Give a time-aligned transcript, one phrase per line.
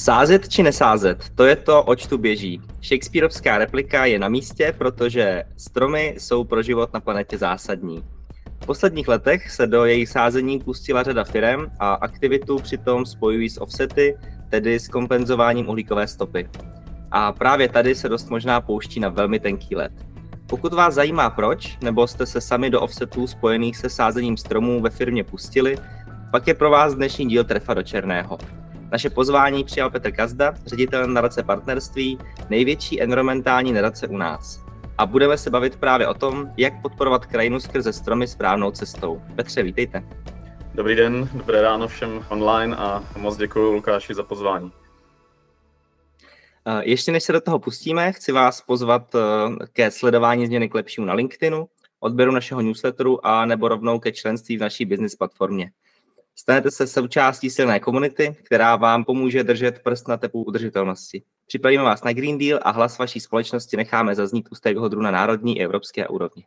[0.00, 2.60] Sázet či nesázet, to je to, oč tu běží.
[2.82, 8.04] Shakespeareovská replika je na místě, protože stromy jsou pro život na planetě zásadní.
[8.62, 13.60] V posledních letech se do jejich sázení pustila řada firem a aktivitu přitom spojují s
[13.60, 14.18] offsety,
[14.50, 16.48] tedy s kompenzováním uhlíkové stopy.
[17.10, 19.92] A právě tady se dost možná pouští na velmi tenký let.
[20.46, 24.90] Pokud vás zajímá proč, nebo jste se sami do offsetů spojených se sázením stromů ve
[24.90, 25.78] firmě pustili,
[26.32, 28.38] pak je pro vás dnešní díl Trefa do černého.
[28.92, 32.18] Naše pozvání přijal Petr Kazda, ředitel nadace partnerství,
[32.50, 34.64] největší environmentální nadace u nás.
[34.98, 39.22] A budeme se bavit právě o tom, jak podporovat krajinu skrze stromy správnou cestou.
[39.36, 40.04] Petře, vítejte.
[40.74, 44.72] Dobrý den, dobré ráno všem online a moc děkuji Lukáši za pozvání.
[46.80, 49.18] Ještě než se do toho pustíme, chci vás pozvat eh,
[49.72, 51.68] ke sledování změny k lepšímu na LinkedInu,
[52.00, 55.70] odběru našeho newsletteru a nebo rovnou ke členství v naší business platformě.
[56.40, 61.22] Stanete se součástí silné komunity, která vám pomůže držet prst na tepu udržitelnosti.
[61.46, 65.58] Připravíme vás na Green Deal a hlas vaší společnosti necháme zaznít u stakeholderů na národní
[65.58, 66.46] i evropské úrovni.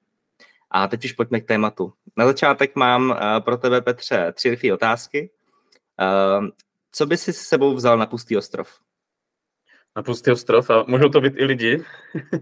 [0.71, 1.93] A teď už pojďme k tématu.
[2.17, 5.29] Na začátek mám uh, pro tebe, Petře, tři rychlé otázky.
[6.39, 6.47] Uh,
[6.91, 8.69] co by si s sebou vzal na pustý ostrov?
[9.95, 10.69] Na pustý ostrov?
[10.69, 11.83] A můžou to být i lidi?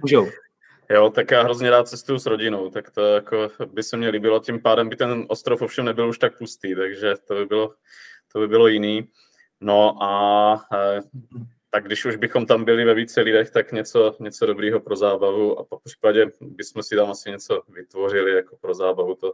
[0.02, 0.27] Můžou.
[0.92, 4.39] Jo, tak já hrozně rád cestuju s rodinou, tak to jako by se mně líbilo,
[4.39, 7.73] tím pádem by ten ostrov ovšem nebyl už tak pustý, takže to by bylo,
[8.33, 9.08] to by bylo jiný.
[9.61, 10.66] No a
[11.70, 15.59] tak když už bychom tam byli ve více lidech, tak něco, něco dobrýho pro zábavu
[15.59, 19.33] a po případě bychom si tam asi něco vytvořili jako pro zábavu, to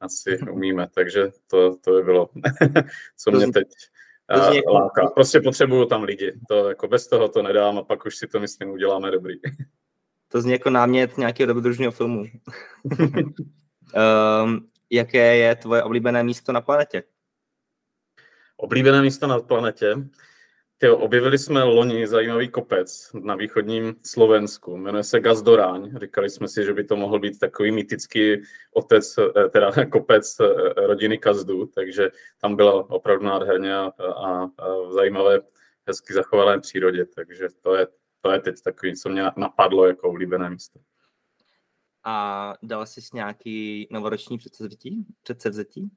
[0.00, 2.28] asi umíme, takže to, to by bylo,
[3.16, 3.68] co mě teď
[4.72, 5.06] láká.
[5.06, 8.40] Prostě potřebuju tam lidi, to jako bez toho to nedám a pak už si to
[8.40, 9.34] myslím uděláme dobrý.
[10.28, 12.24] To zní jako námět nějakého dobrodružného filmu.
[14.44, 17.02] um, jaké je tvoje oblíbené místo na planetě?
[18.56, 19.96] Oblíbené místo na planetě?
[20.78, 24.76] Tyjo, objevili jsme loni zajímavý kopec na východním Slovensku.
[24.76, 25.98] Jmenuje se Gazdoráň.
[26.00, 28.42] Říkali jsme si, že by to mohl být takový mytický
[28.74, 30.46] otec, eh, teda kopec eh,
[30.86, 32.10] rodiny Kazdu, takže
[32.40, 35.40] tam byla opravdu nádherně a, a, a zajímavé,
[35.86, 37.06] hezky zachované přírodě.
[37.06, 37.86] Takže to je
[38.26, 40.80] to je teď takový, co mě napadlo jako oblíbené místo.
[42.04, 45.06] A dal jsi nějaký novoroční předsevzetí?
[45.22, 45.90] předsevzetí?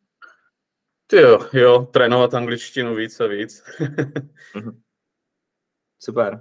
[1.08, 3.64] Ty jo, jo, trénovat angličtinu víc a víc.
[4.56, 4.82] Mhm.
[6.00, 6.34] Super.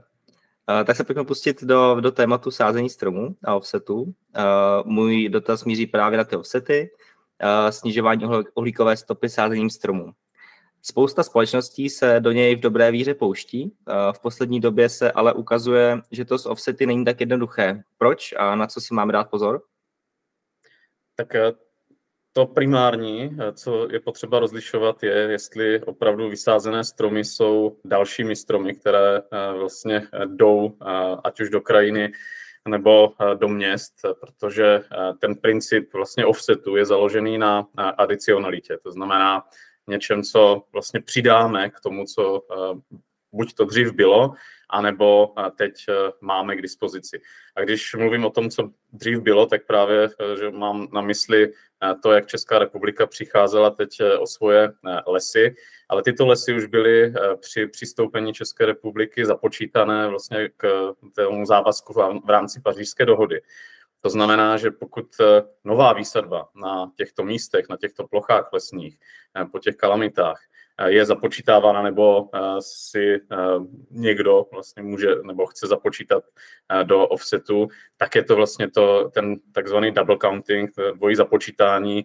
[0.69, 4.03] Uh, tak se pojďme pustit do, do tématu sázení stromů a offsetů.
[4.03, 4.13] Uh,
[4.85, 6.91] můj dotaz míří právě na ty offsety,
[7.43, 10.13] uh, snižování uhlíkové stopy sázením stromů.
[10.83, 13.73] Spousta společností se do něj v dobré víře pouští.
[14.13, 17.83] V poslední době se ale ukazuje, že to s offsety není tak jednoduché.
[17.99, 19.63] Proč a na co si máme dát pozor?
[21.19, 21.53] Tak eh,
[22.33, 28.75] to primární, eh, co je potřeba rozlišovat, je, jestli opravdu vysázené stromy jsou dalšími stromy,
[28.75, 30.77] které eh, vlastně jdou
[31.25, 32.13] ať už do krajiny
[32.69, 34.83] nebo do měst, protože
[35.21, 38.79] ten princip vlastně offsetu je založený na adicionalitě.
[38.83, 39.45] To znamená,
[39.89, 42.97] něčem, co vlastně přidáme k tomu, co eh,
[43.33, 44.35] buď to dřív bylo,
[44.71, 47.21] anebo eh, teď eh, máme k dispozici.
[47.57, 51.53] A když mluvím o tom, co dřív bylo, tak právě, že mám na mysli
[52.03, 54.73] to, jak Česká republika přicházela teď o svoje
[55.07, 55.55] lesy,
[55.89, 61.93] ale tyto lesy už byly při přistoupení České republiky započítané vlastně k tomu závazku
[62.25, 63.41] v rámci pařížské dohody.
[64.01, 68.99] To znamená, že pokud eh, nová výsadba na těchto místech, na těchto plochách lesních,
[69.37, 70.41] eh, po těch kalamitách,
[70.79, 73.21] eh, je započítávána nebo si
[73.91, 76.25] někdo vlastně může nebo chce započítat
[76.83, 82.05] do offsetu, tak je to vlastně to, ten takzvaný double counting, dvojí započítání,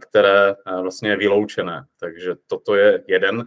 [0.00, 1.84] které vlastně je vyloučené.
[2.00, 3.44] Takže toto je jeden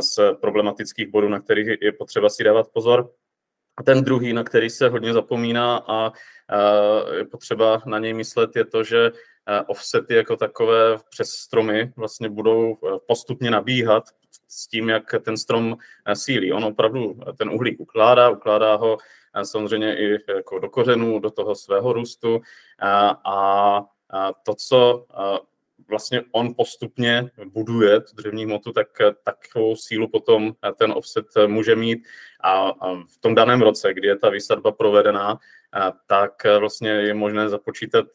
[0.00, 3.10] z problematických bodů, na kterých je potřeba si dávat pozor.
[3.76, 6.12] A ten druhý, na který se hodně zapomíná a
[7.16, 9.12] je potřeba na něj myslet, je to, že
[9.66, 14.04] offsety jako takové přes stromy vlastně budou postupně nabíhat
[14.48, 15.76] s tím, jak ten strom
[16.14, 16.52] sílí.
[16.52, 18.98] On opravdu ten uhlík ukládá, ukládá ho
[19.42, 22.40] samozřejmě i jako do kořenů, do toho svého růstu
[23.24, 23.84] a
[24.42, 25.06] to, co
[25.88, 28.88] vlastně on postupně buduje tu dřevní hmotu, tak
[29.24, 31.98] takovou sílu potom ten offset může mít.
[32.44, 32.72] A
[33.06, 35.38] v tom daném roce, kdy je ta výsadba provedená,
[36.06, 38.06] tak vlastně je možné započítat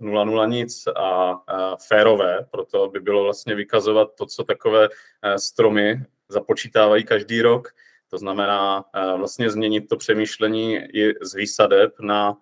[0.00, 1.40] 0,0 nic a
[1.88, 4.88] férové, proto by bylo vlastně vykazovat to, co takové
[5.36, 7.68] stromy započítávají každý rok,
[8.10, 8.84] To znamená
[9.16, 12.36] vlastně změnit to přemýšlení i z výsadeb na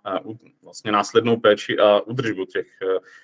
[0.62, 2.66] vlastně následnou péči a udržbu těch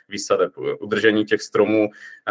[0.09, 1.89] výsadeb, udržení těch stromů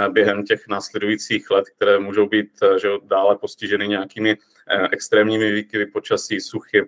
[0.10, 2.50] během těch následujících let, které můžou být
[2.82, 4.38] že dále postiženy nějakými
[4.92, 6.88] extrémními výkyvy počasí, suchy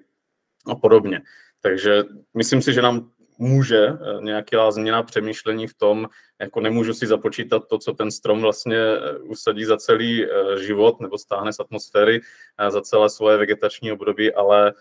[0.67, 1.21] a podobně.
[1.61, 6.07] Takže myslím si, že nám může eh, nějaká změna přemýšlení v tom,
[6.39, 10.27] jako nemůžu si započítat to, co ten strom vlastně eh, usadí za celý eh,
[10.59, 12.21] život nebo stáhne z atmosféry
[12.69, 14.73] za celé svoje vegetační období, ale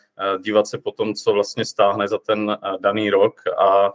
[0.42, 3.92] dívat se po tom, co vlastně stáhne za ten daný rok a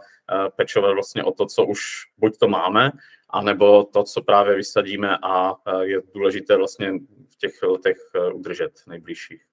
[0.56, 1.80] pečovat vlastně o to, co už
[2.18, 2.90] buď to máme,
[3.30, 6.92] anebo to, co právě vysadíme a je důležité vlastně
[7.30, 7.96] v těch letech
[8.32, 9.49] udržet nejbližších.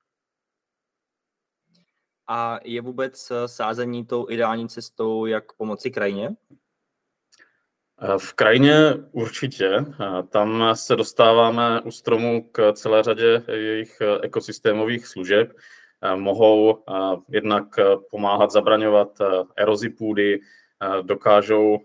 [2.27, 6.29] A je vůbec eh, sázení tou ideální cestou, jak pomoci krajině?
[8.01, 9.75] Eh, v krajině určitě.
[9.75, 15.53] Eh, tam se dostáváme u stromů k celé řadě jejich ekosystémových služeb.
[16.15, 16.83] Mohou
[17.29, 17.63] jednak
[18.11, 19.07] pomáhat zabraňovat
[19.55, 20.39] erozi půdy,
[21.01, 21.79] dokážou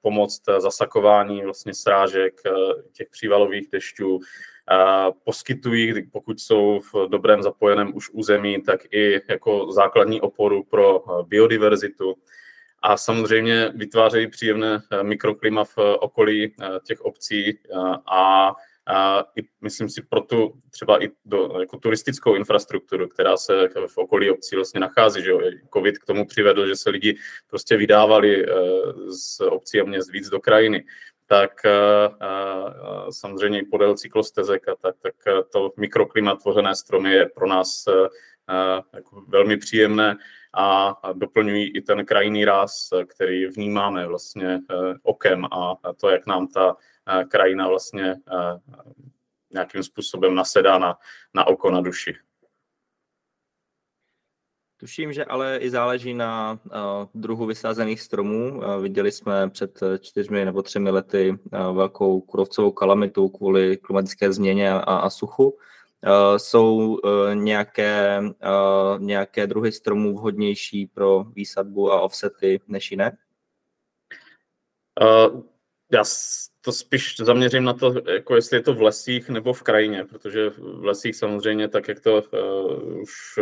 [0.00, 2.40] pomoct zasakování vlastně srážek
[2.92, 4.20] těch přívalových dešťů,
[5.24, 12.14] poskytují, pokud jsou v dobrém zapojeném už území, tak i jako základní oporu pro biodiverzitu.
[12.82, 16.54] A samozřejmě vytvářejí příjemné mikroklima v okolí
[16.86, 17.58] těch obcí
[18.12, 18.52] a
[18.86, 23.98] a i, myslím si pro tu třeba i do, jako turistickou infrastrukturu, která se v
[23.98, 25.22] okolí obcí vlastně nachází.
[25.22, 25.40] Že jo?
[25.74, 28.46] COVID k tomu přivedl, že se lidi prostě vydávali
[29.08, 30.84] z obcí a měst víc do krajiny
[31.30, 31.70] tak eh,
[32.22, 37.48] eh, samozřejmě i podél cyklostezek a tak, tak eh, to mikroklima tvořené stromy je pro
[37.48, 37.84] nás
[38.94, 40.16] jako velmi příjemné
[40.54, 44.60] a doplňují i ten krajinný ráz, který vnímáme vlastně
[45.02, 46.76] okem a to, jak nám ta
[47.28, 48.16] krajina vlastně
[49.52, 50.98] nějakým způsobem nasedá na,
[51.34, 52.14] na oko, na duši.
[54.80, 56.70] Tuším, že ale i záleží na uh,
[57.14, 58.58] druhu vysázených stromů.
[58.58, 64.72] Uh, viděli jsme před čtyřmi nebo třemi lety uh, velkou kurovcovou kalamitu kvůli klimatické změně
[64.72, 65.48] a, a suchu.
[65.48, 65.58] Uh,
[66.36, 73.16] jsou uh, nějaké, uh, nějaké druhy stromů vhodnější pro výsadbu a offsety než jiné?
[75.00, 75.42] Uh,
[75.92, 76.02] já
[76.60, 80.50] to spíš zaměřím na to, jako jestli je to v lesích nebo v krajině, protože
[80.50, 83.38] v lesích samozřejmě, tak jak to uh, už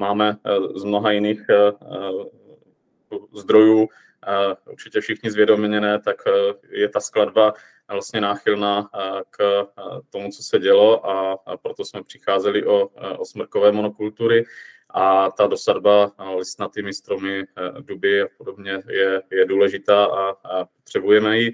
[0.00, 3.88] máme eh, z mnoha jiných eh, eh, zdrojů,
[4.70, 6.16] určitě všichni zvědoměné, tak
[6.70, 7.54] je ta skladba
[7.90, 8.90] vlastně náchylná
[9.30, 9.66] k
[10.10, 12.88] tomu, co se dělo a proto jsme přicházeli o,
[13.18, 14.44] o smrkové monokultury
[14.90, 17.44] a ta dosadba listnatými stromy,
[17.80, 21.52] duby a podobně je, je důležitá a, a potřebujeme ji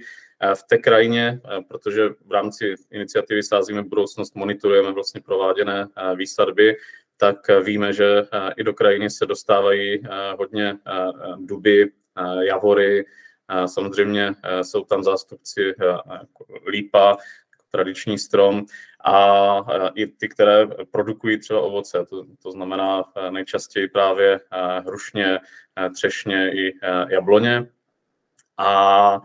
[0.54, 6.76] v té krajině, protože v rámci iniciativy Sázíme budoucnost monitorujeme vlastně prováděné výsadby,
[7.16, 10.08] tak víme, že eh, i do krajiny se dostávají eh,
[10.38, 10.92] hodně eh,
[11.36, 11.92] duby,
[12.40, 13.04] javory,
[13.66, 15.74] samozřejmě jsou tam zástupci
[16.68, 18.64] lípa, jako tradiční strom,
[19.04, 19.56] a
[19.94, 24.40] i ty, které produkují třeba ovoce, to, to znamená nejčastěji právě
[24.86, 25.38] hrušně,
[25.94, 26.78] třešně i
[27.08, 27.66] jabloně.
[28.58, 29.20] A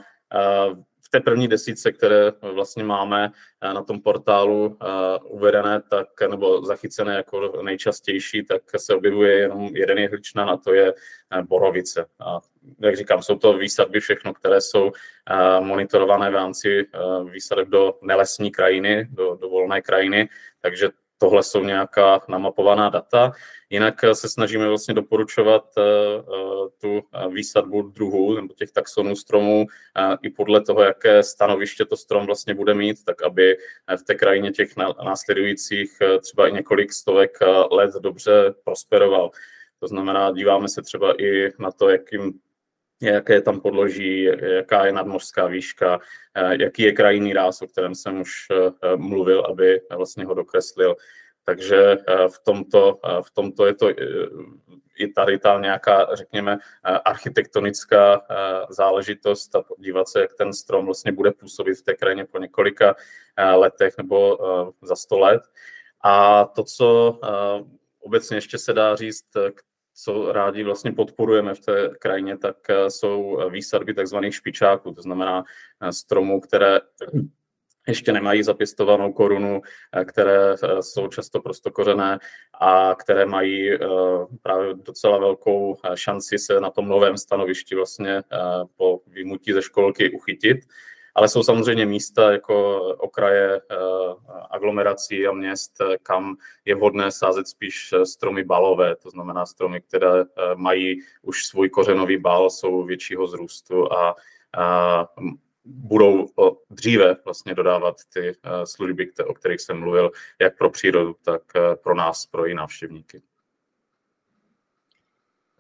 [1.12, 3.32] té první desítce, které vlastně máme
[3.62, 4.86] eh, na tom portálu eh,
[5.24, 10.94] uvedené, tak, nebo zachycené jako nejčastější, tak se objevuje jenom jeden jehličnan a to je
[10.94, 12.06] eh, borovice.
[12.20, 12.40] A
[12.80, 14.92] jak říkám, jsou to výsadby všechno, které jsou
[15.60, 16.88] monitorované v rámci
[17.32, 20.30] výsadeb do nelesní krajiny, do, do volné krajiny,
[20.62, 20.90] takže
[21.22, 23.32] tohle jsou nějaká namapovaná data.
[23.70, 29.66] Jinak eh, se snažíme vlastně doporučovat eh, eh, tu výsadbu druhů nebo těch taxonů stromů
[30.22, 33.58] i podle toho, jaké stanoviště to strom vlastně bude mít, tak aby
[33.98, 34.70] v té krajině těch
[35.06, 37.38] následujících třeba i několik stovek
[37.72, 39.32] let dobře prosperoval.
[39.80, 42.34] To znamená, díváme se třeba i na to, jakým
[43.02, 46.00] jaké tam podloží, jaká je nadmořská výška,
[46.60, 48.32] jaký je krajinný ráz, o kterém jsem už
[48.96, 50.96] mluvil, aby vlastně ho dokreslil.
[51.44, 53.90] Takže v tomto, v tomto je to
[55.00, 58.22] i tady ta nějaká, řekněme, architektonická
[58.70, 62.96] záležitost a podívat se, jak ten strom vlastně bude působit v té krajině po několika
[63.56, 64.38] letech nebo
[64.82, 65.42] za sto let.
[66.04, 67.20] A to, co
[68.00, 69.62] obecně ještě se dá říct k
[69.94, 75.44] co rádi vlastně podporujeme v té krajině, tak eh, jsou výsadby takzvaných špičáků, to znamená
[75.82, 76.80] eh, stromů, které
[77.88, 79.62] ještě nemají zapěstovanou korunu,
[79.96, 82.20] eh, které jsou často prostokořené
[82.62, 83.70] a které mají
[84.42, 88.22] právě docela velkou šanci se na tom novém stanovišti vlastně
[88.78, 90.58] po výmutí ze školky uchytit.
[91.16, 93.62] Ale jsou samozřejmě místa jako okraje
[94.50, 100.24] aglomerací a měst, kam je vhodné sázet spíš stromy balové, to znamená stromy, které
[100.56, 104.16] mají už svůj kořenový bal, jsou většího zrůstu a,
[105.66, 106.28] budou
[106.70, 111.42] dříve vlastně dodávat ty služby, o kterých jsem mluvil, jak pro přírodu, tak
[111.84, 113.22] pro nás, pro její návštěvníky.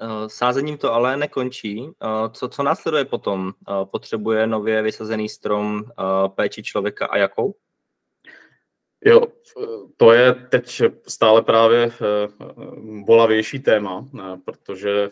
[0.01, 1.89] Eh, sázením to ale nekončí.
[1.89, 3.53] Eh, co, co následuje potom?
[3.69, 5.83] Eh, potřebuje nově vysazený strom
[6.35, 7.55] péči člověka a jakou?
[9.05, 9.21] Jo,
[9.97, 11.91] to je teď stále právě
[13.05, 14.05] bolavější téma,
[14.45, 15.09] protože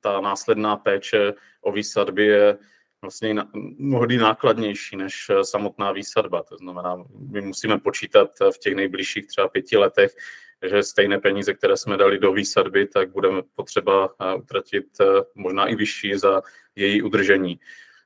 [0.00, 2.58] ta následná péče o výsadby je
[3.02, 3.36] vlastně
[3.78, 6.42] mnohdy nákladnější než samotná výsadba.
[6.42, 10.14] To znamená, my musíme počítat v těch nejbližších třeba pěti letech
[10.66, 15.66] že stejné peníze, které jsme dali do výsadby, tak budeme potřeba eh, utratit eh, možná
[15.66, 16.42] i vyšší za
[16.76, 17.60] její udržení.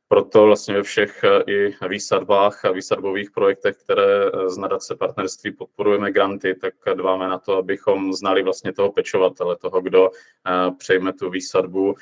[0.09, 6.13] Proto vlastně ve všech eh, i výsadbách a výsadbových projektech, které z nadace partnerství podporujeme
[6.13, 10.11] granty, tak dbáme na to, abychom znali vlastně toho pečovatele, toho, kdo
[10.79, 11.95] přejme tu výsadbu,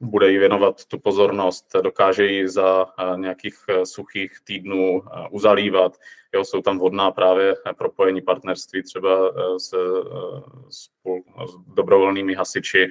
[0.00, 2.86] bude jí věnovat tu pozornost, dokáže ji za
[3.16, 5.96] nějakých suchých týdnů uzalívat,
[6.36, 10.10] Jo, jsou tam vhodná právě propojení partnerství třeba eh, s, eh,
[10.70, 10.88] s
[11.74, 12.90] dobrovolnými hasiči.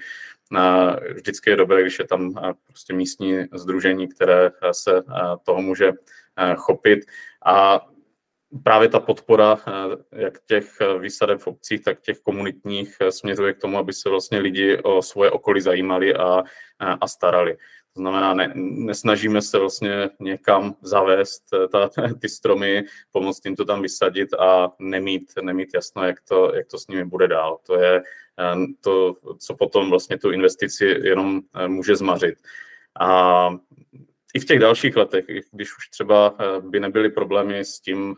[1.14, 5.04] Vždycky je dobré, když je tam eh, prostě místní združení, které se
[5.44, 5.92] toho může
[6.56, 7.00] chopit.
[7.46, 7.88] A
[8.64, 9.58] právě ta podpora
[10.12, 14.78] jak těch výsadeb v obcích, tak těch komunitních směřuje k tomu, aby se vlastně lidi
[14.78, 16.44] o svoje okolí zajímali a,
[16.80, 17.58] a starali.
[17.96, 21.90] To znamená, ne, nesnažíme se vlastně někam zavést eh, ta,
[22.22, 26.78] ty stromy, pomoct jim to tam vysadit a nemít, nemít jasno, jak to, jak to
[26.78, 27.60] s nimi bude dál.
[27.68, 28.04] To je
[28.40, 32.36] eh, to, co potom vlastně tu investici jenom eh, může zmařit.
[33.00, 33.50] A
[34.34, 38.16] i v těch dalších letech, když už třeba by nebyly problémy s tím,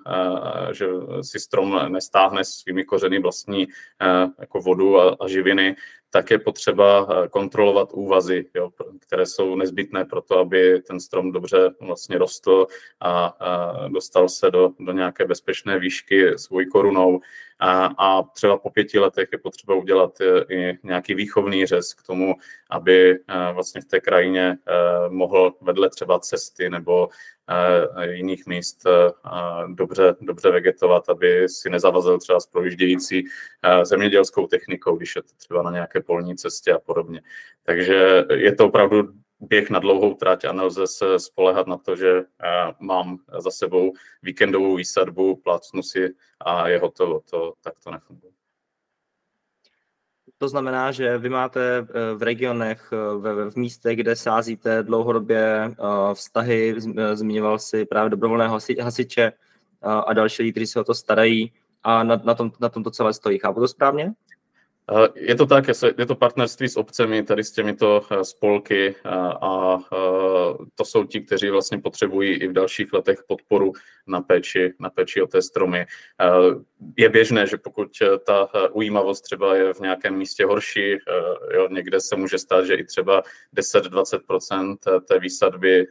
[0.71, 0.85] že
[1.21, 3.67] si strom nestáhne svými kořeny vlastní
[4.39, 5.75] jako vodu a, a živiny,
[6.09, 11.31] tak je potřeba eh, kontrolovat úvazy, jo, které jsou nezbytné pro to, aby ten strom
[11.31, 12.67] dobře vlastně rostl
[12.99, 17.19] a, a dostal se do, do nějaké bezpečné výšky svou korunou.
[17.59, 22.03] A, a třeba po pěti letech je potřeba udělat eh, i nějaký výchovný řez k
[22.03, 22.35] tomu,
[22.69, 24.57] aby eh, vlastně v té krajině
[25.09, 27.09] mohl vedle třeba cesty nebo
[28.11, 28.87] jiných míst
[29.67, 33.25] dobře, dobře vegetovat, aby si nezavazil třeba s projíždějící
[33.83, 37.21] zemědělskou technikou, když je to třeba na nějaké polní cestě a podobně.
[37.63, 42.23] Takže je to opravdu běh na dlouhou trať a nelze se spolehat na to, že
[42.79, 47.21] mám za sebou víkendovou výsadbu, plácnu si a je hotovo.
[47.29, 48.37] To, tak to nefunguje.
[50.37, 55.65] To znamená, že vy máte eh, v regionech, eh, v, v místech, kde sázíte dlouhodobě
[55.65, 55.73] eh,
[56.13, 56.75] vztahy,
[57.13, 58.49] zmiňoval si právě dobrovolné
[58.81, 59.33] hasiče
[59.81, 61.53] a další lidi, kteří se o to starají
[61.83, 63.39] a na, na, tom, na tom to celé stojí.
[63.39, 64.13] Chápu to správně?
[65.15, 65.65] Je to tak,
[65.97, 69.09] je to partnerství s obcemi, tady s těmito eh, spolky eh,
[69.41, 69.97] a eh,
[70.75, 73.73] to jsou ti, kteří vlastně potřebují i v dalších letech podporu
[74.07, 75.85] na péči, na péči o té stromy.
[76.97, 77.87] Je běžné, že pokud
[78.25, 80.97] ta ujímavost třeba je v nějakém místě horší,
[81.53, 83.23] jo, někde se může stát, že i třeba
[83.57, 85.87] 10-20% té výsadby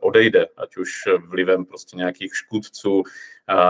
[0.00, 0.90] odejde, ať už
[1.28, 3.02] vlivem prostě nějakých škůdců,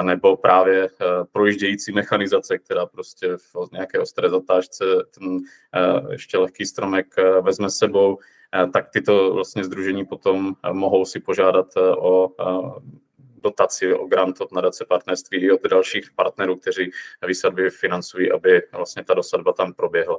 [0.02, 0.90] nebo právě
[1.32, 4.84] projíždějící mechanizace, která prostě v nějaké ostré zatážce
[5.18, 5.38] ten
[6.10, 8.18] ještě lehký stromek vezme s sebou,
[8.72, 11.66] tak tyto vlastně združení potom mohou si požádat
[11.98, 12.30] o
[13.42, 16.90] dotaci, o grant od nadace partnerství i od dalších partnerů, kteří
[17.26, 20.18] výsadby financují, aby vlastně ta dosadba tam proběhla.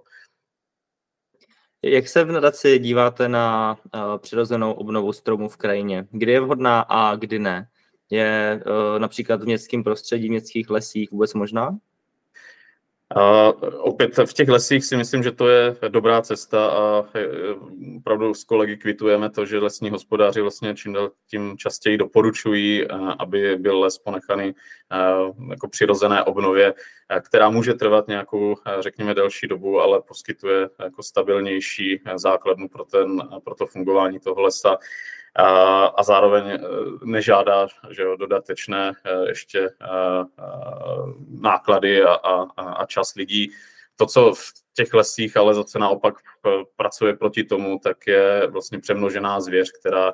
[1.83, 3.77] Jak se v nadaci díváte na
[4.17, 6.07] přirozenou obnovu stromů v krajině?
[6.11, 7.67] Kdy je vhodná a kdy ne?
[8.13, 11.77] Je uh, například v městském prostředí, v městských lesích vůbec možná?
[13.15, 17.05] Uh, opět v těch lesích si myslím, že to je dobrá cesta a
[17.97, 22.87] opravdu s kolegy kvitujeme to, že lesní hospodáři vlastně čím dál tím častěji doporučují,
[23.19, 24.55] aby byl les ponechaný
[25.49, 26.73] jako přirozené obnově,
[27.21, 33.55] která může trvat nějakou, řekněme, delší dobu, ale poskytuje jako stabilnější základnu pro, ten, pro
[33.55, 34.77] to fungování toho lesa
[35.35, 36.59] a, a zároveň e,
[37.03, 40.25] nežádá že jo, dodatečné e, ještě e, a,
[41.41, 43.51] náklady a, a, a čas lidí.
[43.95, 46.15] To, co v těch lesích ale zase naopak
[46.75, 50.13] pracuje proti tomu, tak je vlastně přemnožená zvěř, která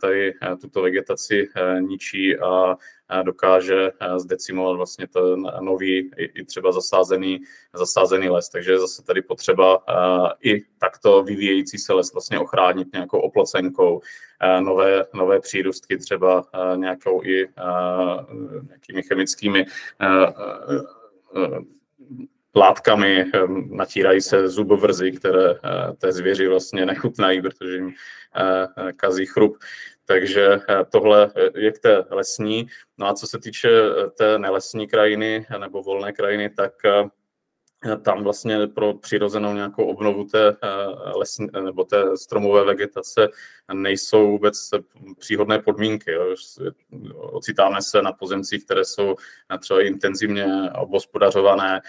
[0.00, 1.48] tady tuto vegetaci
[1.80, 2.76] ničí a
[3.22, 7.40] dokáže zdecimovat vlastně ten nový i třeba zasázený,
[7.74, 8.48] zasázený les.
[8.48, 9.82] Takže je zase tady potřeba
[10.42, 14.00] i takto vyvíjející se les vlastně ochránit nějakou oplocenkou,
[14.60, 16.44] nové, nové přírůstky třeba
[16.76, 17.48] nějakou i
[18.68, 19.64] nějakými chemickými
[22.56, 23.24] látkami,
[23.70, 25.54] natírají se zubovrzy, které
[25.98, 27.94] té zvěři vlastně nechutnají, protože jim
[28.96, 29.58] kazí chrup.
[30.04, 30.60] Takže
[30.92, 32.66] tohle je k té lesní.
[32.98, 33.68] No a co se týče
[34.18, 36.72] té nelesní krajiny nebo volné krajiny, tak
[38.02, 40.66] tam vlastně pro přirozenou nějakou obnovu té, eh,
[41.16, 43.28] lesní, nebo té stromové vegetace
[43.72, 44.70] nejsou vůbec
[45.18, 46.12] příhodné podmínky.
[47.14, 49.14] Ocitáme se na pozemcích, které jsou
[49.60, 50.46] třeba intenzivně
[50.78, 51.80] obospodařované.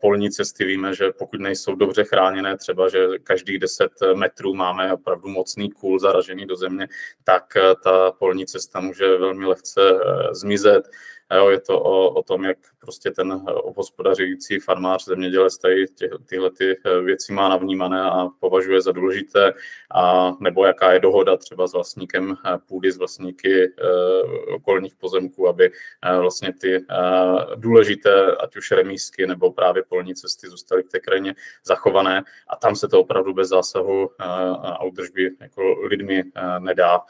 [0.00, 5.28] Polní cesty víme, že pokud nejsou dobře chráněné, třeba že každých 10 metrů máme opravdu
[5.28, 6.88] mocný kůl zaražený do země,
[7.24, 10.88] tak eh, ta polní cesta může velmi lehce eh, zmizet.
[11.34, 13.32] Jo, je to o, o tom, jak prostě ten
[13.76, 19.52] hospodařující farmář, zemědělec tady tě, tyhle ty eh, věci má navnímané a považuje za důležité,
[19.94, 25.48] a nebo jaká je dohoda třeba s vlastníkem eh, půdy, s vlastníky uh, okolních pozemků,
[25.48, 30.88] aby uh, vlastně ty uh, důležité, ať už remísky nebo právě polní cesty zůstaly v
[30.88, 32.22] té krajině zachované.
[32.48, 36.24] A tam se to opravdu bez zásahu a udržby jako lidmi
[36.58, 37.00] nedá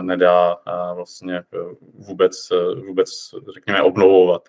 [0.00, 0.56] nedá
[0.94, 1.44] vlastně
[1.94, 2.48] vůbec,
[2.86, 3.08] vůbec,
[3.54, 4.48] řekněme, obnovovat.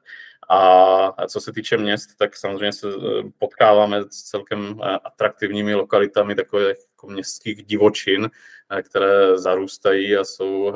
[0.49, 2.93] A co se týče měst, tak samozřejmě se e,
[3.39, 8.29] potkáváme s celkem e, atraktivními lokalitami takových jako městských divočin,
[8.69, 10.73] e, které zarůstají a jsou,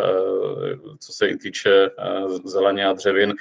[0.99, 1.89] co se i týče
[2.45, 3.33] zeleně a dřevin,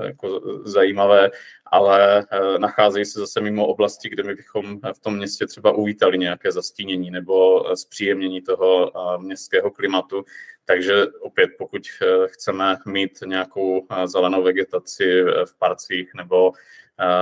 [0.00, 1.30] jako zajímavé
[1.72, 6.18] ale eh, nacházejí se zase mimo oblasti, kde my bychom v tom městě třeba uvítali
[6.18, 10.24] nějaké zastínění nebo eh, zpříjemnění toho eh, městského klimatu.
[10.66, 11.82] Takže opět, pokud
[12.26, 16.52] chceme mít nějakou zelenou vegetaci v parcích nebo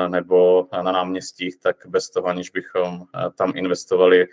[0.08, 4.26] nebo na náměstích, tak bez toho, aniž bychom tam investovali,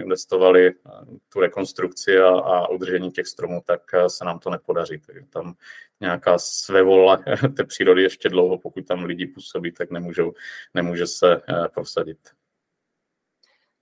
[0.00, 0.74] investovali
[1.28, 4.98] tu rekonstrukci a, a udržení těch stromů, tak se nám to nepodaří.
[5.06, 5.54] Takže tam
[6.00, 7.16] nějaká svévola
[7.56, 10.32] té přírody ještě dlouho, pokud tam lidi působí, tak nemůžou,
[10.74, 11.40] nemůže se
[11.74, 12.18] prosadit.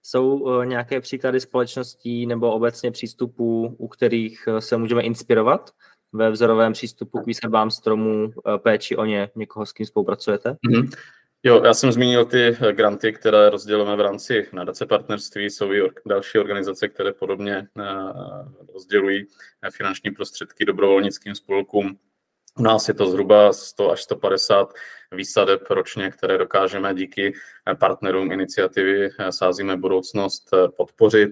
[0.03, 5.71] Jsou nějaké příklady společností nebo obecně přístupů, u kterých se můžeme inspirovat?
[6.13, 10.51] ve vzorovém přístupu k výsadbám stromů, eh, péči o ně, někoho, s kým spolupracujete?
[10.51, 10.91] Mm-hmm.
[11.43, 15.45] Jo, já jsem zmínil ty eh, granty, které rozdělujeme v rámci nadace partnerství.
[15.45, 17.85] Jsou i další organizace, které podobně eh,
[18.75, 19.27] rozdělují
[19.71, 21.99] finanční prostředky dobrovolnickým spolkům.
[22.59, 24.75] U nás je to zhruba 100 až 150
[25.13, 27.33] výsadeb ročně, které dokážeme díky
[27.79, 31.31] partnerům iniciativy Sázíme budoucnost podpořit.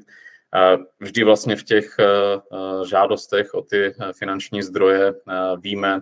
[1.00, 5.14] Vždy vlastně v těch eh, eh, žádostech o ty eh, finanční zdroje
[5.60, 6.00] víme,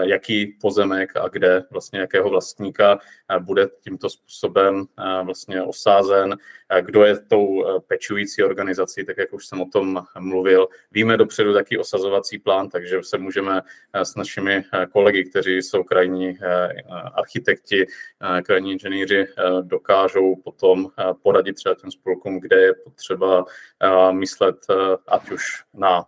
[0.00, 2.98] jaký pozemek a kde vlastně jakého vlastníka
[3.40, 4.84] bude tímto způsobem
[5.24, 6.36] vlastně osázen,
[6.80, 10.68] kdo je tou pečující organizací, tak jak už jsem o tom mluvil.
[10.92, 13.62] Víme dopředu taký osazovací plán, takže se můžeme
[13.94, 16.38] s našimi kolegy, kteří jsou krajní
[17.14, 17.86] architekti,
[18.44, 19.26] krajní inženýři,
[19.60, 20.88] dokážou potom
[21.22, 23.44] poradit třeba těm spolkům, kde je potřeba
[24.10, 24.56] myslet
[25.08, 25.42] ať už
[25.74, 26.04] na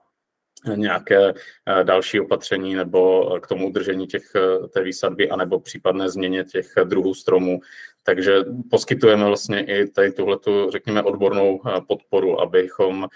[0.75, 6.45] nějaké eh, další opatření nebo k tomu udržení těch, eh, té výsadby anebo případné změně
[6.45, 7.61] těch druhů stromů.
[8.05, 8.39] Takže
[8.71, 13.09] poskytujeme vlastně i tady tuhletu, řekněme, odbornou eh, podporu, abychom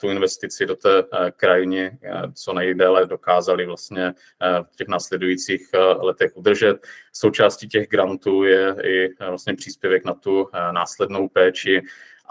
[0.00, 1.04] tu investici do té
[1.36, 1.98] krajině
[2.34, 4.14] co nejdéle dokázali vlastně
[4.62, 6.86] v těch následujících letech udržet.
[7.12, 11.82] Součástí těch grantů je i vlastně příspěvek na tu následnou péči,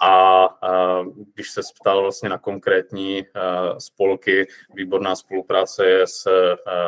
[0.02, 0.46] a,
[1.34, 3.26] když se ptal vlastně na konkrétní
[3.78, 6.28] spolky, výborná spolupráce je s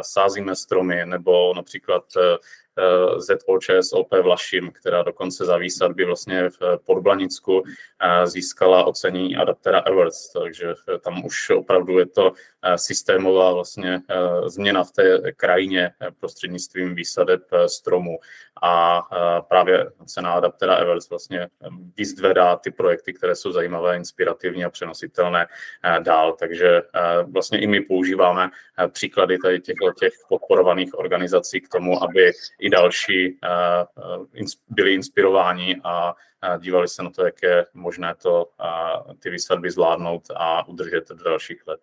[0.02, 2.04] Sázíme stromy nebo například
[2.78, 7.64] Eh, ZOČS OP Vlašim, která dokonce za výsadby vlastně v Podblanicku
[8.26, 12.34] získala ocenění Adaptera Awards, takže tam už opravdu je to
[12.76, 14.02] systémová vlastně
[14.46, 18.20] změna v té krajině prostřednictvím výsadeb stromů
[18.62, 19.02] a
[19.50, 21.48] právě cena Adaptera Awards vlastně
[21.98, 25.48] vyzdvedá ty projekty, které jsou zajímavé, inspirativní a přenositelné
[26.00, 26.82] dál, takže
[27.32, 28.50] vlastně i my používáme
[28.90, 33.40] příklady tady těchto těch podporovaných organizací k tomu, aby i další
[34.70, 36.16] byli inspirováni a
[36.58, 38.50] dívali se na to, jak je možné to,
[39.20, 41.80] ty výsadby zvládnout a udržet do dalších let.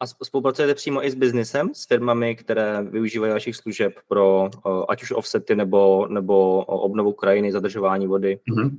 [0.00, 4.50] A spolupracujete přímo i s biznesem, s firmami, které využívají vašich služeb pro
[4.88, 8.40] ať už offsety nebo, nebo obnovu krajiny, zadržování vody?
[8.50, 8.78] Mm-hmm.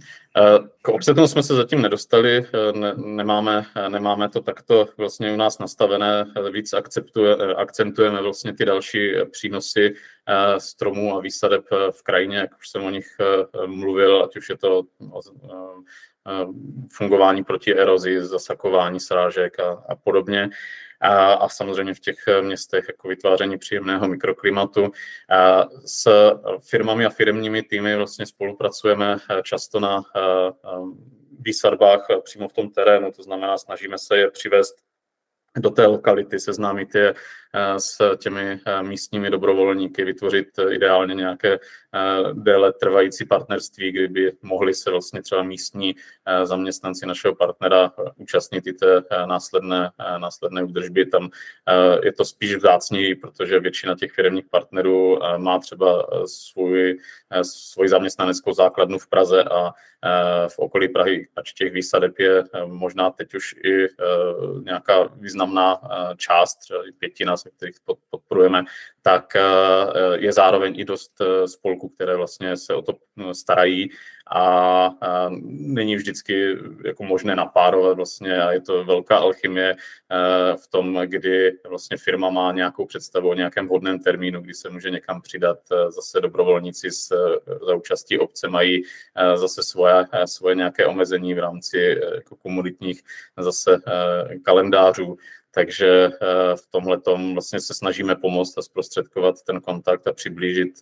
[0.81, 6.25] K offsetům jsme se zatím nedostali, ne, nemáme, nemáme to takto vlastně u nás nastavené,
[6.51, 9.93] víc akceptuje, akcentujeme vlastně ty další přínosy
[10.57, 13.07] stromů a výsadeb v krajině, jak už jsem o nich
[13.65, 14.83] mluvil, ať už je to
[16.91, 20.49] fungování proti erozi, zasakování srážek a, a podobně
[21.01, 24.91] a, a samozřejmě v těch městech jako vytváření příjemného mikroklimatu.
[25.29, 26.07] A s
[26.69, 30.03] firmami a firmními týmy vlastně spolupracujeme často na
[31.39, 34.75] výsadbách přímo v tom terénu, to znamená, snažíme se je přivést
[35.59, 37.15] do té lokality, seznámit je eh,
[37.77, 41.59] s těmi eh, místními dobrovolníky, vytvořit eh, ideálně nějaké
[42.33, 45.95] déle trvající partnerství, kdyby mohli se vlastně třeba místní
[46.43, 51.05] zaměstnanci našeho partnera účastnit i té následné, následné údržby.
[51.05, 51.29] Tam
[52.03, 56.99] je to spíš vzácněji, protože většina těch firmních partnerů má třeba svůj,
[57.41, 59.73] svůj zaměstnaneckou základnu v Praze a
[60.47, 63.87] v okolí Prahy, ač těch výsadeb je možná teď už i
[64.63, 65.81] nějaká významná
[66.17, 67.75] část, třeba pětina, se kterých
[68.09, 68.63] podporujeme,
[69.01, 69.33] tak
[70.13, 71.11] je zároveň i dost
[71.45, 72.93] spolků, které vlastně se o to
[73.31, 73.89] starají
[74.33, 74.89] a,
[75.43, 81.51] není vždycky jako možné napárovat vlastně a je to velká alchymie eh, v tom, kdy
[81.69, 85.59] vlastně firma má nějakou představu o nějakém vhodném termínu, kdy se může někam přidat.
[85.71, 88.83] Eh, zase dobrovolníci s, eh, za účastí obce mají
[89.35, 93.01] zase svoje, svoje nějaké omezení v rámci jako komunitních
[93.37, 93.79] zase
[94.45, 95.17] kalendářů.
[95.53, 96.09] Takže
[96.55, 96.97] v tomhle
[97.33, 100.79] vlastně se snažíme pomoct a zprostředkovat ten kontakt a přiblížit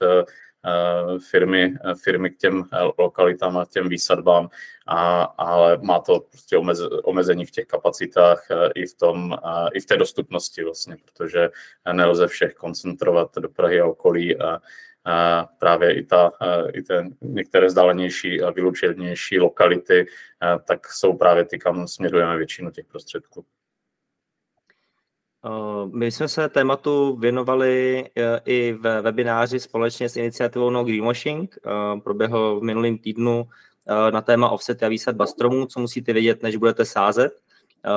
[0.65, 4.49] Eh, firmy, eh, firmy k těm eh, lokalitám a těm výsadbám,
[4.87, 9.37] a, ale má to prostě omez, omezení v těch kapacitách i v, tom,
[9.73, 11.49] i v té dostupnosti vlastně, protože
[11.91, 14.59] nelze všech koncentrovat do Prahy a okolí a,
[15.05, 16.31] a právě i, ta,
[16.73, 20.05] i ten, některé vzdálenější a vylučenější lokality,
[20.67, 23.45] tak jsou právě ty, kam směrujeme většinu těch prostředků.
[25.45, 31.57] Eh, my jsme se tématu věnovali eh, i v webináři společně s iniciativou No Greenwashing.
[31.65, 33.47] Eh, proběhl v minulém týdnu
[34.11, 37.39] na téma offset a výsadba stromů, co musíte vědět, než budete sázet.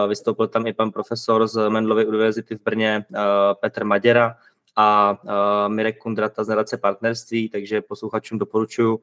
[0.09, 3.05] Vystoupil tam i pan profesor z Mendlovy univerzity v Brně
[3.61, 4.37] Petr Maděra
[4.77, 5.19] a
[5.69, 8.99] Mirek Kundrata z nadace partnerství, takže posluchačům doporučuji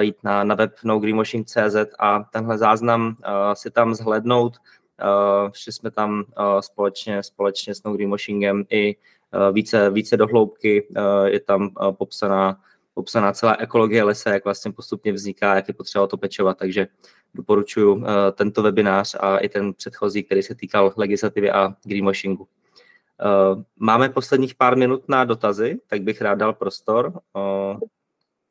[0.00, 3.16] jít na, na web nogreenwashing.cz a tenhle záznam
[3.54, 4.56] si tam zhlednout
[5.02, 10.88] Uh, šli jsme tam uh, společně, společně s No Greenwashingem i uh, více, více dohloubky.
[10.90, 12.60] Uh, je tam uh, popsaná,
[12.94, 16.86] popsaná celá ekologie lesa, jak vlastně postupně vzniká, jak je potřeba to pečovat, takže
[17.34, 22.44] doporučuji uh, tento webinář a i ten předchozí, který se týkal legislativy a greenwashingu.
[22.44, 27.80] Uh, máme posledních pár minut na dotazy, tak bych rád dal prostor uh,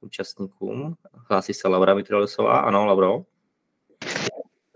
[0.01, 0.95] účastníkům.
[1.29, 2.59] Hlásí se Laura Mitrolesová.
[2.59, 3.23] Ano, Lauro.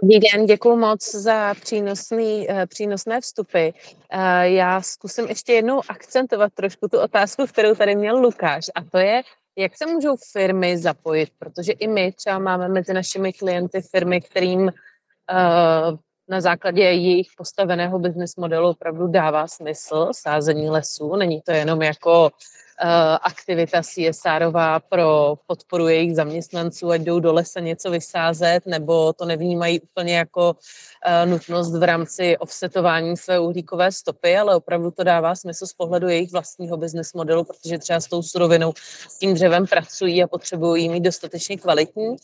[0.02, 3.70] Dobrý den, děkuji moc za přínosný, eh, přínosné vstupy.
[4.10, 8.98] Eh, já zkusím ještě jednou akcentovat trošku tu otázku, kterou tady měl Lukáš, a to
[8.98, 9.22] je,
[9.58, 14.70] jak se můžou firmy zapojit, protože i my třeba máme mezi našimi klienty firmy, kterým
[14.70, 14.74] eh,
[16.30, 21.16] na základě jejich postaveného business modelu opravdu dává smysl sázení lesů.
[21.16, 22.30] Není to jenom jako
[23.22, 29.82] aktivita CSRová pro podporu jejich zaměstnanců, ať jdou do lesa něco vysázet, nebo to nevnímají
[29.82, 30.56] úplně jako
[31.06, 36.08] eh, nutnost v rámci offsetování své uhlíkové stopy, ale opravdu to dává smysl z pohledu
[36.08, 38.74] jejich vlastního business modelu, protože třeba s tou surovinou,
[39.10, 42.16] s tím dřevem pracují a potřebují mít dostatečně kvalitní.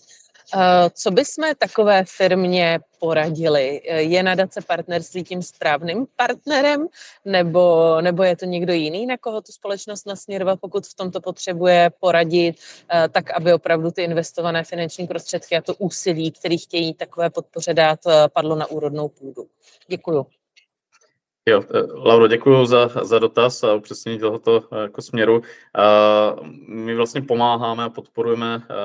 [0.55, 3.81] Eh, co bychom takové firmě poradili?
[3.87, 6.87] Eh, je nadace partnerství tím správným partnerem,
[7.25, 11.91] nebo, nebo je to někdo jiný, na koho tu společnost nasměrovat, pokud v tomto potřebuje
[11.99, 12.55] poradit,
[12.93, 17.73] eh, tak aby opravdu ty investované finanční prostředky a to úsilí, který chtějí takové podpoře
[17.73, 17.99] dát,
[18.33, 19.47] padlo na úrodnou půdu?
[19.87, 20.25] Děkuju.
[21.45, 25.41] Jo, eh, Lauro, děkuji za, za dotaz a upřesnění tohoto eh, jako směru.
[26.67, 28.75] My vlastně pomáháme a podporujeme eh,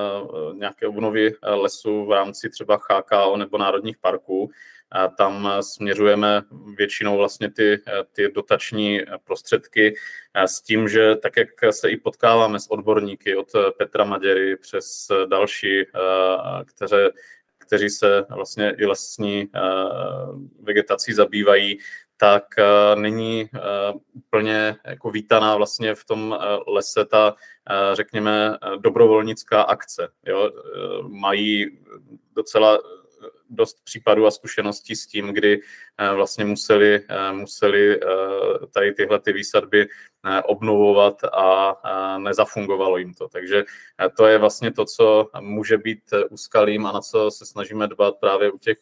[0.54, 4.50] nějaké obnovy lesů v rámci třeba HKO nebo národních parků.
[4.90, 6.42] A tam směřujeme
[6.76, 7.78] většinou vlastně ty,
[8.12, 9.94] ty dotační prostředky
[10.34, 15.84] s tím, že tak, jak se i potkáváme s odborníky od Petra Maděry přes další,
[16.64, 16.96] kteří,
[17.58, 19.50] kteří se vlastně i lesní
[20.62, 21.78] vegetací zabývají,
[22.20, 27.34] tak uh, není uh, úplně jako vítaná vlastně v tom uh, lese ta,
[27.92, 30.08] řekněme, dobrovolnická akce.
[30.26, 30.50] Jo?
[31.08, 31.78] Mají
[32.34, 32.78] docela
[33.50, 35.60] dost případů a zkušeností s tím, kdy
[36.14, 37.00] vlastně museli,
[37.32, 38.00] museli
[38.74, 39.88] tady tyhle ty výsadby
[40.44, 41.78] obnovovat a
[42.18, 43.28] nezafungovalo jim to.
[43.28, 43.64] Takže
[44.16, 48.50] to je vlastně to, co může být úskalým a na co se snažíme dbat právě
[48.50, 48.78] u těch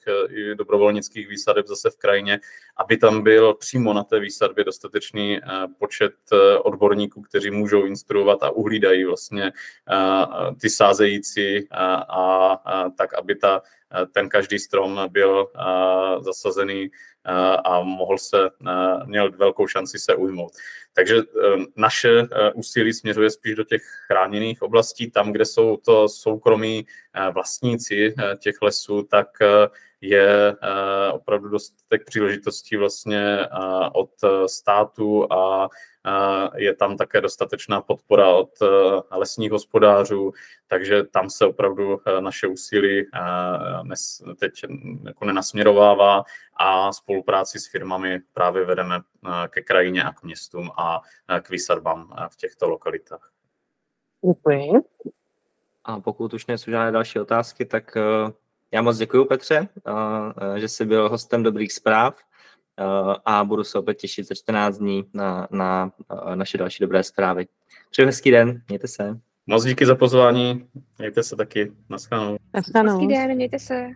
[0.55, 2.41] dobrovolnických výsadeb zase v krajině,
[2.77, 5.41] aby tam byl přímo na té výsadbě dostatečný
[5.79, 6.15] počet
[6.63, 9.53] odborníků, kteří můžou instruovat a uhlídají vlastně
[10.61, 13.63] ty sázející a, a, a tak, aby ta,
[14.13, 15.47] ten každý strom byl
[16.21, 16.91] zasazený
[17.65, 18.51] a mohl se,
[19.05, 20.53] měl velkou šanci se ujmout.
[20.93, 21.17] Takže
[21.77, 26.87] naše úsilí směřuje spíš do těch chráněných oblastí, tam, kde jsou to soukromí
[27.35, 29.29] vlastníci těch lesů, tak
[30.01, 30.57] je
[31.13, 33.49] opravdu dostatek příležitostí vlastně
[33.93, 34.11] od
[34.47, 35.69] státu a
[36.57, 38.67] je tam také dostatečná podpora od eh,
[39.17, 40.33] lesních hospodářů,
[40.67, 44.53] takže tam se opravdu eh, naše úsilí eh, teď
[45.07, 46.25] jako nenasměrovává
[46.57, 49.01] a spolupráci s firmami právě vedeme
[49.49, 51.01] ke krajině a k městům a
[51.43, 53.33] k výsadbám v těchto lokalitách.
[54.27, 54.73] Děkuji.
[55.85, 57.97] A pokud už nejsou žádné další otázky, tak
[58.77, 59.69] já moc děkuji Petře,
[60.57, 62.15] že jsi byl hostem Dobrých zpráv
[63.25, 65.91] a budu se opět těšit za 14 dní na, na
[66.35, 67.47] naše další dobré zprávy.
[67.91, 69.19] Přeju hezký den, mějte se.
[69.47, 70.67] Moc díky za pozvání,
[70.99, 72.39] mějte se taky, naschledanou.
[72.55, 73.87] Hezký den, mějte se.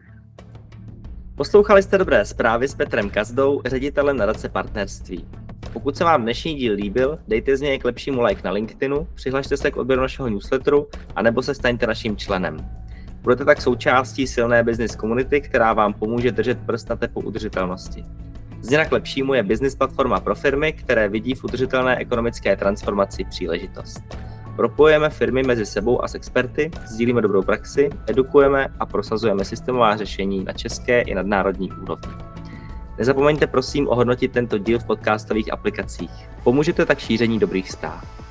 [1.35, 5.29] Poslouchali jste dobré zprávy s Petrem Kazdou, ředitelem nadace partnerství.
[5.73, 9.57] Pokud se vám dnešní díl líbil, dejte z něj k lepšímu like na LinkedInu, přihlašte
[9.57, 12.81] se k odběru našeho newsletteru a nebo se staňte naším členem.
[13.23, 18.05] Budete tak součástí silné business komunity, která vám pomůže držet prst na tepu udržitelnosti.
[18.63, 24.01] Změna k lepšímu je business platforma pro firmy, které vidí v udržitelné ekonomické transformaci příležitost.
[24.57, 30.45] Propojujeme firmy mezi sebou a s experty, sdílíme dobrou praxi, edukujeme a prosazujeme systémová řešení
[30.45, 32.13] na české i nadnárodní úrovni.
[32.99, 36.11] Nezapomeňte prosím ohodnotit tento díl v podcastových aplikacích.
[36.45, 38.30] Pomůžete tak šíření dobrých zpráv.